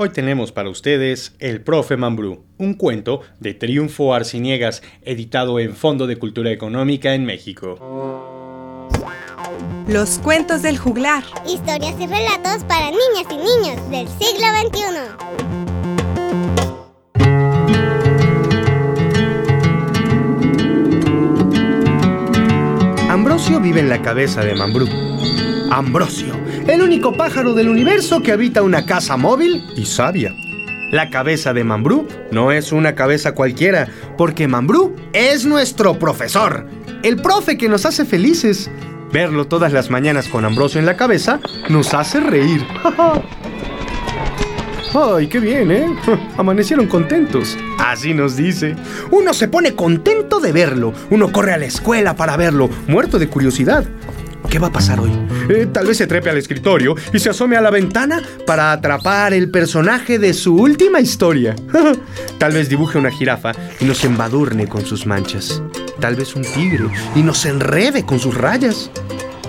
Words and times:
Hoy 0.00 0.10
tenemos 0.10 0.52
para 0.52 0.70
ustedes 0.70 1.34
El 1.40 1.60
Profe 1.60 1.96
Mambrú, 1.96 2.44
un 2.56 2.74
cuento 2.74 3.22
de 3.40 3.52
Triunfo 3.52 4.14
Arciniegas, 4.14 4.80
editado 5.02 5.58
en 5.58 5.74
Fondo 5.74 6.06
de 6.06 6.14
Cultura 6.14 6.52
Económica 6.52 7.14
en 7.14 7.24
México. 7.24 8.86
Los 9.88 10.20
cuentos 10.20 10.62
del 10.62 10.78
juglar. 10.78 11.24
Historias 11.48 11.96
y 11.98 12.06
relatos 12.06 12.62
para 12.68 12.92
niñas 12.92 13.26
y 13.28 13.38
niños 13.38 13.90
del 13.90 14.06
siglo 14.06 14.46
XXI. 14.70 14.84
Ambrosio 23.10 23.58
vive 23.58 23.80
en 23.80 23.88
la 23.88 24.00
cabeza 24.00 24.42
de 24.42 24.54
Mambrú. 24.54 24.86
Ambrosio, 25.72 26.34
el 26.68 26.82
único 26.82 27.14
pájaro 27.14 27.54
del 27.54 27.68
universo 27.70 28.22
que 28.22 28.30
habita 28.30 28.62
una 28.62 28.84
casa 28.84 29.16
móvil 29.16 29.64
y 29.74 29.86
sabia. 29.86 30.34
La 30.92 31.08
cabeza 31.08 31.54
de 31.54 31.64
Mambrú 31.64 32.06
no 32.30 32.52
es 32.52 32.72
una 32.72 32.94
cabeza 32.94 33.32
cualquiera, 33.32 33.88
porque 34.18 34.48
Mambrú 34.48 34.94
es 35.14 35.46
nuestro 35.46 35.98
profesor, 35.98 36.66
el 37.02 37.16
profe 37.16 37.56
que 37.56 37.70
nos 37.70 37.86
hace 37.86 38.04
felices. 38.04 38.70
Verlo 39.12 39.46
todas 39.46 39.72
las 39.72 39.88
mañanas 39.88 40.28
con 40.28 40.44
Ambrosio 40.44 40.78
en 40.78 40.84
la 40.86 40.96
cabeza 40.96 41.40
nos 41.70 41.94
hace 41.94 42.20
reír. 42.20 42.62
¡Ay, 44.94 45.26
qué 45.26 45.40
bien, 45.40 45.70
eh! 45.70 45.86
Amanecieron 46.36 46.86
contentos. 46.86 47.56
Así 47.78 48.12
nos 48.12 48.36
dice. 48.36 48.76
Uno 49.10 49.32
se 49.32 49.48
pone 49.48 49.74
contento 49.74 50.40
de 50.40 50.52
verlo. 50.52 50.92
Uno 51.10 51.32
corre 51.32 51.52
a 51.52 51.58
la 51.58 51.66
escuela 51.66 52.14
para 52.16 52.36
verlo, 52.36 52.68
muerto 52.86 53.18
de 53.18 53.28
curiosidad. 53.28 53.86
¿Qué 54.50 54.58
va 54.58 54.68
a 54.68 54.72
pasar 54.72 54.98
hoy? 54.98 55.10
Eh, 55.50 55.66
tal 55.70 55.86
vez 55.86 55.98
se 55.98 56.06
trepe 56.06 56.30
al 56.30 56.38
escritorio 56.38 56.94
y 57.12 57.18
se 57.18 57.28
asome 57.28 57.56
a 57.56 57.60
la 57.60 57.70
ventana 57.70 58.22
para 58.46 58.72
atrapar 58.72 59.34
el 59.34 59.50
personaje 59.50 60.18
de 60.18 60.32
su 60.32 60.56
última 60.56 61.00
historia. 61.00 61.54
tal 62.38 62.52
vez 62.52 62.70
dibuje 62.70 62.96
una 62.96 63.10
jirafa 63.10 63.52
y 63.78 63.84
nos 63.84 64.02
embadurne 64.04 64.66
con 64.66 64.86
sus 64.86 65.06
manchas. 65.06 65.62
Tal 66.00 66.16
vez 66.16 66.34
un 66.34 66.42
tigre 66.42 66.86
y 67.14 67.22
nos 67.22 67.44
enrede 67.44 68.06
con 68.06 68.18
sus 68.18 68.34
rayas. 68.34 68.90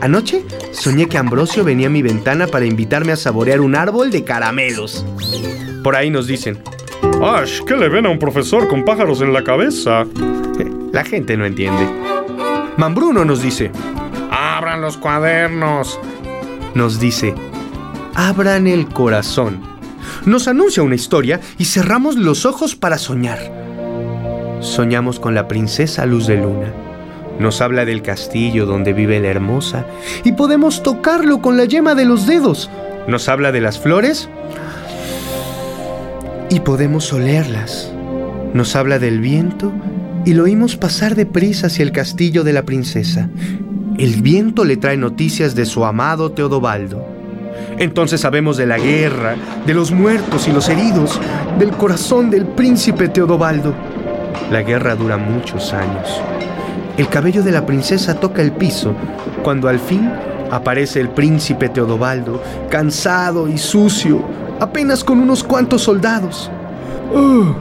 Anoche 0.00 0.44
soñé 0.70 1.06
que 1.08 1.18
Ambrosio 1.18 1.64
venía 1.64 1.88
a 1.88 1.90
mi 1.90 2.02
ventana 2.02 2.46
para 2.46 2.66
invitarme 2.66 3.12
a 3.12 3.16
saborear 3.16 3.60
un 3.60 3.74
árbol 3.74 4.12
de 4.12 4.22
caramelos. 4.22 5.04
Por 5.82 5.96
ahí 5.96 6.08
nos 6.08 6.28
dicen, 6.28 6.62
¡Ash! 7.20 7.60
¿Qué 7.66 7.76
le 7.76 7.88
ven 7.88 8.06
a 8.06 8.10
un 8.10 8.18
profesor 8.20 8.68
con 8.68 8.84
pájaros 8.84 9.20
en 9.22 9.32
la 9.32 9.42
cabeza? 9.42 10.04
La 10.92 11.04
gente 11.04 11.36
no 11.36 11.44
entiende. 11.44 11.88
Mambruno 12.76 13.24
nos 13.24 13.42
dice, 13.42 13.70
¡Abran 14.74 14.86
los 14.86 14.98
cuadernos! 14.98 16.00
Nos 16.74 16.98
dice, 16.98 17.32
abran 18.16 18.66
el 18.66 18.88
corazón. 18.88 19.60
Nos 20.26 20.48
anuncia 20.48 20.82
una 20.82 20.96
historia 20.96 21.40
y 21.58 21.66
cerramos 21.66 22.16
los 22.16 22.44
ojos 22.44 22.74
para 22.74 22.98
soñar. 22.98 23.38
Soñamos 24.58 25.20
con 25.20 25.32
la 25.36 25.46
princesa 25.46 26.06
Luz 26.06 26.26
de 26.26 26.38
Luna. 26.38 26.72
Nos 27.38 27.60
habla 27.60 27.84
del 27.84 28.02
castillo 28.02 28.66
donde 28.66 28.92
vive 28.92 29.20
la 29.20 29.28
hermosa 29.28 29.86
y 30.24 30.32
podemos 30.32 30.82
tocarlo 30.82 31.40
con 31.40 31.56
la 31.56 31.66
yema 31.66 31.94
de 31.94 32.06
los 32.06 32.26
dedos. 32.26 32.68
Nos 33.06 33.28
habla 33.28 33.52
de 33.52 33.60
las 33.60 33.78
flores 33.78 34.28
y 36.50 36.58
podemos 36.58 37.12
olerlas. 37.12 37.92
Nos 38.54 38.74
habla 38.74 38.98
del 38.98 39.20
viento 39.20 39.72
y 40.24 40.34
lo 40.34 40.42
oímos 40.42 40.76
pasar 40.76 41.14
deprisa 41.14 41.68
hacia 41.68 41.84
el 41.84 41.92
castillo 41.92 42.42
de 42.42 42.52
la 42.54 42.64
princesa. 42.64 43.28
El 43.96 44.22
viento 44.22 44.64
le 44.64 44.76
trae 44.76 44.96
noticias 44.96 45.54
de 45.54 45.64
su 45.64 45.84
amado 45.84 46.32
Teodobaldo. 46.32 47.06
Entonces 47.78 48.20
sabemos 48.20 48.56
de 48.56 48.66
la 48.66 48.76
guerra, 48.76 49.36
de 49.64 49.72
los 49.72 49.92
muertos 49.92 50.48
y 50.48 50.52
los 50.52 50.68
heridos, 50.68 51.20
del 51.60 51.70
corazón 51.70 52.28
del 52.28 52.44
príncipe 52.44 53.08
Teodobaldo. 53.08 53.72
La 54.50 54.62
guerra 54.62 54.96
dura 54.96 55.16
muchos 55.16 55.72
años. 55.72 56.20
El 56.96 57.08
cabello 57.08 57.44
de 57.44 57.52
la 57.52 57.64
princesa 57.64 58.18
toca 58.18 58.42
el 58.42 58.50
piso 58.50 58.94
cuando 59.44 59.68
al 59.68 59.78
fin 59.78 60.10
aparece 60.50 61.00
el 61.00 61.10
príncipe 61.10 61.68
Teodobaldo, 61.68 62.42
cansado 62.70 63.46
y 63.46 63.58
sucio, 63.58 64.24
apenas 64.58 65.04
con 65.04 65.20
unos 65.20 65.44
cuantos 65.44 65.82
soldados. 65.82 66.50
¡Oh! 67.14 67.54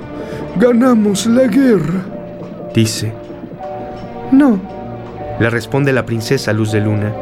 Ganamos 0.56 1.28
la 1.28 1.44
guerra, 1.44 2.06
dice. 2.74 3.14
No, 4.32 4.73
le 5.40 5.50
responde 5.50 5.94
la 5.94 6.06
princesa 6.06 6.54
Luz 6.54 6.72
de 6.72 6.82
Luna. 6.82 7.14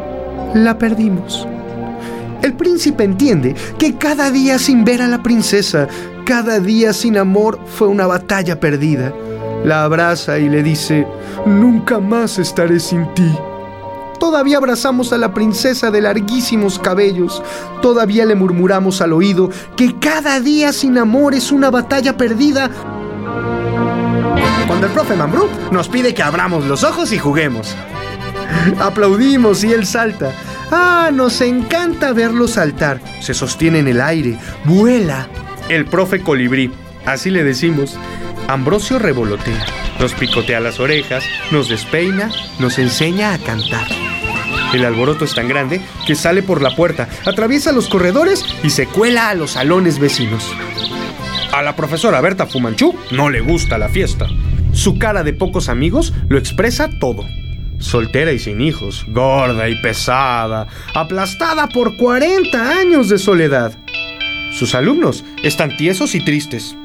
La 0.54 0.78
perdimos. 0.78 1.48
El 2.42 2.54
príncipe 2.54 3.04
entiende 3.04 3.56
que 3.78 3.96
cada 3.96 4.32
día 4.32 4.58
sin 4.58 4.84
ver 4.84 5.02
a 5.02 5.08
la 5.08 5.22
princesa, 5.22 5.88
cada 6.26 6.60
día 6.60 6.92
sin 6.94 7.18
amor 7.18 7.60
fue 7.66 7.88
una 7.88 8.08
batalla 8.08 8.60
perdida. 8.60 9.14
La 9.64 9.84
abraza 9.84 10.40
y 10.40 10.50
le 10.50 10.64
dice, 10.64 11.06
Nunca 11.46 12.00
más 12.00 12.40
estaré 12.40 12.80
sin 12.80 13.14
ti. 13.14 13.32
Todavía 14.20 14.58
abrazamos 14.58 15.14
a 15.14 15.18
la 15.18 15.34
princesa 15.34 15.92
de 15.92 16.02
larguísimos 16.02 16.80
cabellos. 16.80 17.42
Todavía 17.82 18.26
le 18.26 18.36
murmuramos 18.36 19.02
al 19.02 19.14
oído 19.14 19.50
que 19.76 19.98
cada 20.00 20.40
día 20.40 20.74
sin 20.74 20.98
amor 20.98 21.34
es 21.34 21.52
una 21.52 21.72
batalla 21.72 22.18
perdida. 22.18 22.70
Cuando 24.68 24.88
el 24.88 24.94
profe 24.94 25.16
Mambrú 25.16 25.48
nos 25.72 25.90
pide 25.90 26.14
que 26.14 26.24
abramos 26.24 26.66
los 26.66 26.84
ojos 26.84 27.12
y 27.14 27.18
juguemos. 27.18 27.76
Aplaudimos 28.80 29.64
y 29.64 29.74
él 29.74 29.86
salta. 29.86 30.34
Ah, 30.72 31.10
nos 31.14 31.42
encanta 31.42 32.14
verlo 32.14 32.48
saltar. 32.48 33.00
Se 33.20 33.34
sostiene 33.34 33.80
en 33.80 33.88
el 33.88 34.02
aire, 34.02 34.38
vuela. 34.66 35.28
El 35.70 35.86
profe 35.86 36.22
colibrí, 36.22 36.72
así 37.06 37.30
le 37.30 37.44
decimos. 37.44 37.98
Ambrosio 38.48 39.00
revolotea, 39.00 39.66
nos 40.00 40.14
picotea 40.14 40.60
las 40.60 40.80
orejas, 40.80 41.24
nos 41.52 41.70
despeina, 41.70 42.32
nos 42.60 42.80
enseña 42.80 43.34
a 43.34 43.38
cantar. 43.38 43.88
El 44.74 44.86
alboroto 44.86 45.26
es 45.26 45.36
tan 45.36 45.48
grande 45.48 45.82
que 46.08 46.16
sale 46.16 46.44
por 46.44 46.62
la 46.62 46.76
puerta, 46.76 47.08
atraviesa 47.26 47.72
los 47.72 47.88
corredores 47.88 48.46
y 48.64 48.70
se 48.70 48.88
cuela 48.88 49.30
a 49.30 49.36
los 49.36 49.52
salones 49.52 50.00
vecinos. 50.00 50.50
A 51.52 51.62
la 51.62 51.76
profesora 51.76 52.22
Berta 52.22 52.46
Fumanchú 52.46 52.96
no 53.12 53.30
le 53.30 53.42
gusta 53.42 53.78
la 53.78 53.90
fiesta. 53.90 54.28
Su 54.72 54.98
cara 54.98 55.24
de 55.24 55.34
pocos 55.34 55.68
amigos 55.68 56.14
lo 56.30 56.38
expresa 56.38 56.90
todo. 57.00 57.26
Soltera 57.82 58.32
y 58.32 58.40
sin 58.40 58.62
hijos, 58.62 59.06
gorda 59.08 59.68
y 59.68 59.76
pesada, 59.82 60.68
aplastada 60.94 61.68
por 61.68 61.98
40 61.98 62.80
años 62.80 63.10
de 63.10 63.18
soledad. 63.18 63.76
Sus 64.54 64.76
alumnos 64.76 65.26
están 65.44 65.76
tiesos 65.78 66.14
y 66.14 66.24
tristes. 66.24 66.76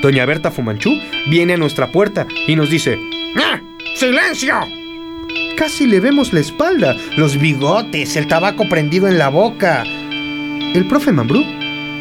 Doña 0.00 0.24
Berta 0.24 0.50
Fumanchú 0.50 0.90
viene 1.28 1.54
a 1.54 1.56
nuestra 1.58 1.92
puerta 1.92 2.26
y 2.46 2.56
nos 2.56 2.70
dice, 2.70 2.98
¡Ah! 3.36 3.60
¡Silencio! 3.96 4.54
Casi 5.56 5.86
le 5.86 6.00
vemos 6.00 6.32
la 6.32 6.40
espalda, 6.40 6.96
los 7.16 7.38
bigotes, 7.38 8.16
el 8.16 8.26
tabaco 8.26 8.68
prendido 8.68 9.06
en 9.06 9.18
la 9.18 9.28
boca. 9.28 9.82
El 9.84 10.86
profe 10.88 11.12
Mambrú 11.12 11.44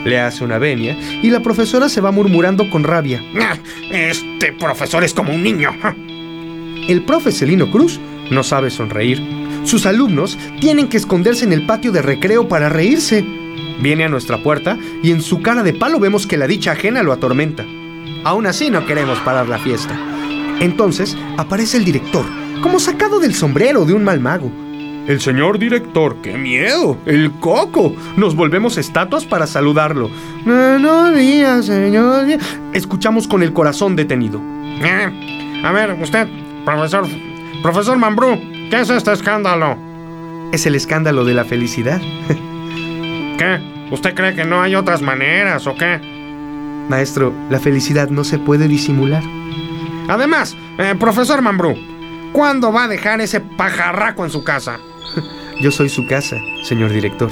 le 0.05 0.19
hace 0.19 0.43
una 0.43 0.57
venia 0.57 0.97
y 1.21 1.29
la 1.29 1.41
profesora 1.41 1.89
se 1.89 2.01
va 2.01 2.11
murmurando 2.11 2.69
con 2.69 2.83
rabia. 2.83 3.21
¡Ah! 3.39 3.57
Este 3.91 4.53
profesor 4.53 5.03
es 5.03 5.13
como 5.13 5.33
un 5.33 5.43
niño. 5.43 5.71
El 6.87 7.03
profe 7.03 7.31
Celino 7.31 7.69
Cruz 7.69 7.99
no 8.33 8.43
sabe 8.43 8.69
sonreír. 8.69 9.21
Sus 9.63 9.85
alumnos 9.85 10.37
tienen 10.59 10.89
que 10.89 10.97
esconderse 10.97 11.45
en 11.45 11.53
el 11.53 11.65
patio 11.65 11.91
de 11.91 12.01
recreo 12.01 12.47
para 12.47 12.69
reírse. 12.69 13.25
Viene 13.79 14.03
a 14.03 14.09
nuestra 14.09 14.41
puerta 14.43 14.77
y 15.01 15.11
en 15.11 15.21
su 15.21 15.41
cara 15.41 15.63
de 15.63 15.73
palo 15.73 15.99
vemos 15.99 16.27
que 16.27 16.37
la 16.37 16.47
dicha 16.47 16.71
ajena 16.71 17.03
lo 17.03 17.11
atormenta. 17.13 17.65
Aún 18.23 18.45
así 18.45 18.69
no 18.69 18.85
queremos 18.85 19.19
parar 19.19 19.47
la 19.47 19.59
fiesta. 19.59 19.97
Entonces 20.59 21.17
aparece 21.37 21.77
el 21.77 21.85
director, 21.85 22.25
como 22.61 22.79
sacado 22.79 23.19
del 23.19 23.33
sombrero 23.33 23.85
de 23.85 23.93
un 23.93 24.03
mal 24.03 24.19
mago. 24.19 24.51
El 25.07 25.19
señor 25.19 25.59
director, 25.59 26.15
qué 26.21 26.37
miedo, 26.37 26.97
el 27.05 27.31
coco. 27.41 27.93
Nos 28.15 28.35
volvemos 28.35 28.77
estatuas 28.77 29.25
para 29.25 29.47
saludarlo. 29.47 30.09
Buenos 30.45 31.13
días, 31.17 31.65
señor. 31.65 32.25
Escuchamos 32.71 33.27
con 33.27 33.43
el 33.43 33.51
corazón 33.51 33.97
detenido. 33.97 34.39
Eh, 34.81 35.61
a 35.65 35.71
ver, 35.73 35.97
usted, 36.01 36.29
profesor, 36.63 37.05
profesor 37.63 37.97
Mambrú, 37.97 38.39
¿qué 38.69 38.81
es 38.81 38.89
este 38.89 39.13
escándalo? 39.13 39.77
Es 40.51 40.65
el 40.65 40.75
escándalo 40.75 41.23
de 41.23 41.33
la 41.33 41.45
felicidad. 41.45 41.99
¿Qué? 42.27 43.87
¿Usted 43.89 44.13
cree 44.13 44.35
que 44.35 44.43
no 44.43 44.61
hay 44.61 44.75
otras 44.75 45.01
maneras 45.01 45.65
o 45.65 45.73
qué? 45.73 45.99
Maestro, 46.89 47.33
la 47.49 47.59
felicidad 47.59 48.09
no 48.09 48.25
se 48.25 48.37
puede 48.37 48.67
disimular. 48.67 49.23
Además, 50.09 50.55
eh, 50.77 50.93
profesor 50.99 51.41
Mambrú, 51.41 51.73
¿cuándo 52.33 52.73
va 52.73 52.83
a 52.83 52.87
dejar 52.89 53.21
ese 53.21 53.39
pajarraco 53.39 54.25
en 54.25 54.29
su 54.29 54.43
casa? 54.43 54.77
Yo 55.61 55.71
soy 55.71 55.87
su 55.87 56.05
casa, 56.05 56.35
señor 56.63 56.91
director. 56.91 57.31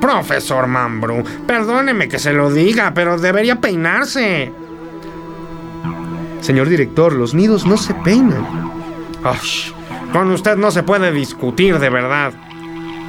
Profesor 0.00 0.68
Mambrú, 0.68 1.24
perdóneme 1.44 2.08
que 2.08 2.20
se 2.20 2.32
lo 2.32 2.52
diga, 2.52 2.94
pero 2.94 3.18
debería 3.18 3.60
peinarse. 3.60 4.52
Señor 6.40 6.68
director, 6.68 7.12
los 7.14 7.34
nidos 7.34 7.66
no 7.66 7.76
se 7.76 7.94
peinan. 7.94 8.67
Ay, 9.24 9.38
con 10.12 10.30
usted 10.30 10.56
no 10.56 10.70
se 10.70 10.82
puede 10.82 11.12
discutir 11.12 11.78
de 11.78 11.90
verdad. 11.90 12.32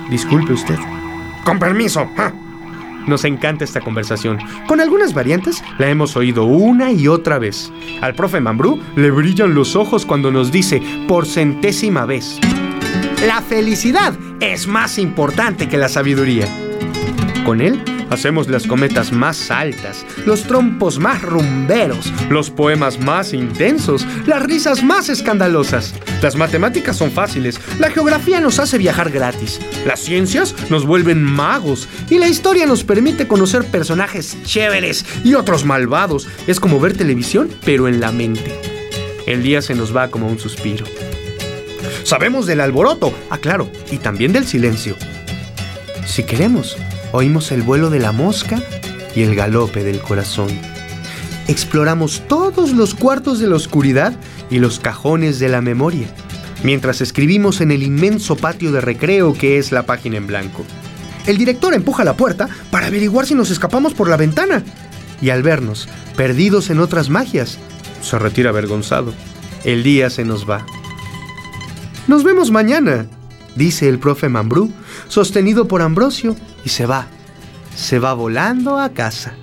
Disculpe 0.10 0.54
usted. 0.54 0.78
Con 1.46 1.60
permiso. 1.60 2.10
Nos 3.08 3.26
encanta 3.26 3.64
esta 3.64 3.82
conversación. 3.82 4.40
Con 4.68 4.82
algunas 4.82 5.14
variantes 5.14 5.64
la 5.78 5.90
hemos 5.90 6.16
oído 6.16 6.44
una 6.46 6.92
y 6.92 7.08
otra 7.08 7.40
vez. 7.40 7.72
Al 8.02 8.14
profe 8.14 8.40
Mambrú 8.40 8.82
le 8.96 9.12
brillan 9.12 9.54
los 9.54 9.76
ojos 9.76 10.06
cuando 10.06 10.32
nos 10.32 10.52
dice 10.52 10.82
por 11.08 11.26
centésima 11.26 12.06
vez. 12.06 12.40
La 13.26 13.42
felicidad 13.42 14.14
es 14.40 14.68
más 14.68 14.98
importante 14.98 15.68
que 15.68 15.78
la 15.78 15.90
sabiduría. 15.90 16.48
Con 17.46 17.62
él 17.62 17.84
hacemos 18.10 18.48
las 18.48 18.66
cometas 18.68 19.12
más 19.12 19.52
altas, 19.52 20.06
los 20.26 20.44
trompos 20.44 21.00
más 21.00 21.22
rumberos, 21.22 22.12
los 22.30 22.50
poemas 22.50 23.00
más 23.00 23.34
intensos, 23.34 24.06
las 24.26 24.44
risas 24.44 24.84
más 24.84 25.10
escandalosas. 25.10 25.94
Las 26.22 26.36
matemáticas 26.36 26.98
son 26.98 27.12
fáciles, 27.12 27.60
la 27.80 27.92
geografía 27.92 28.40
nos 28.42 28.60
hace 28.60 28.78
viajar 28.78 29.10
gratis, 29.10 29.60
las 29.86 30.00
ciencias 30.00 30.56
nos 30.70 30.86
vuelven 30.86 31.24
magos 31.24 31.88
y 32.10 32.18
la 32.18 32.28
historia 32.28 32.66
nos 32.66 32.84
permite 32.84 33.28
conocer 33.28 33.66
personajes 33.66 34.38
chéveres 34.44 35.06
y 35.24 35.34
otros 35.34 35.66
malvados. 35.66 36.28
Es 36.48 36.60
como 36.60 36.80
ver 36.80 36.96
televisión, 36.96 37.50
pero 37.66 37.88
en 37.88 38.00
la 38.00 38.12
mente. 38.12 38.60
El 39.26 39.44
día 39.44 39.62
se 39.62 39.76
nos 39.76 39.96
va 39.96 40.10
como 40.10 40.28
un 40.28 40.40
suspiro. 40.40 40.86
Sabemos 42.04 42.48
del 42.48 42.62
alboroto, 42.62 43.14
aclaro, 43.30 43.70
y 43.92 43.98
también 43.98 44.34
del 44.34 44.48
silencio. 44.48 44.96
Si 46.06 46.24
queremos, 46.24 46.76
oímos 47.12 47.52
el 47.52 47.62
vuelo 47.62 47.90
de 47.90 48.00
la 48.00 48.12
mosca 48.12 48.62
y 49.16 49.24
el 49.24 49.36
galope 49.36 49.84
del 49.84 50.00
corazón. 50.00 50.50
Exploramos 51.48 52.24
todos 52.28 52.74
los 52.74 52.94
cuartos 52.94 53.40
de 53.40 53.48
la 53.48 53.56
oscuridad 53.56 54.14
y 54.50 54.60
los 54.60 54.80
cajones 54.80 55.40
de 55.40 55.50
la 55.50 55.62
memoria, 55.62 56.08
mientras 56.64 57.02
escribimos 57.02 57.62
en 57.62 57.72
el 57.72 57.84
inmenso 57.84 58.36
patio 58.36 58.72
de 58.72 58.82
recreo 58.82 59.34
que 59.34 59.58
es 59.58 59.72
la 59.72 59.84
página 59.84 60.18
en 60.18 60.28
blanco. 60.28 60.64
El 61.26 61.38
director 61.38 61.74
empuja 61.74 62.04
la 62.04 62.16
puerta 62.16 62.50
para 62.72 62.88
averiguar 62.88 63.26
si 63.26 63.36
nos 63.36 63.52
escapamos 63.52 63.94
por 63.94 64.10
la 64.10 64.18
ventana, 64.18 64.64
y 65.22 65.32
al 65.32 65.44
vernos, 65.44 65.88
perdidos 66.16 66.70
en 66.70 66.80
otras 66.80 67.10
magias, 67.10 67.58
se 68.02 68.18
retira 68.18 68.50
avergonzado. 68.50 69.14
El 69.64 69.84
día 69.84 70.10
se 70.10 70.24
nos 70.24 70.50
va. 70.50 70.66
Nos 72.08 72.24
vemos 72.24 72.52
mañana, 72.52 73.08
dice 73.60 73.90
el 73.90 74.00
profe 74.00 74.30
Mambrú, 74.30 74.72
sostenido 75.10 75.68
por 75.68 75.84
Ambrosio, 75.84 76.36
y 76.66 76.70
se 76.70 76.88
va. 76.88 77.08
Se 77.76 78.00
va 78.00 78.14
volando 78.14 78.80
a 78.80 78.90
casa. 78.90 79.34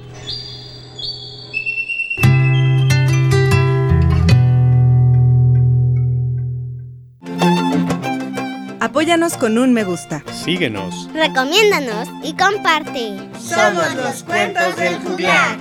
Apóyanos 8.80 9.36
con 9.36 9.58
un 9.58 9.72
me 9.74 9.84
gusta. 9.84 10.24
Síguenos. 10.32 11.10
Recomiéndanos 11.12 12.08
y 12.22 12.32
comparte. 12.34 13.18
Somos 13.38 13.94
los 13.96 14.22
cuentos 14.22 14.76
del 14.76 14.96
juglar. 14.96 15.58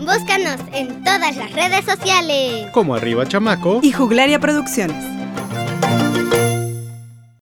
Búscanos 0.00 0.60
en 0.72 1.04
todas 1.04 1.36
las 1.36 1.52
redes 1.52 1.84
sociales. 1.84 2.70
Como 2.72 2.94
arriba, 2.94 3.26
chamaco. 3.26 3.80
Y 3.82 3.92
Juglaria 3.92 4.40
Producciones. 4.40 5.15